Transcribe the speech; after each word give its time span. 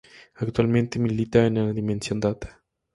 Actualmente 0.33 0.97
milita 0.97 1.45
en 1.45 1.57
el 1.57 1.75
Dimension 1.75 2.19
Data. 2.19 2.63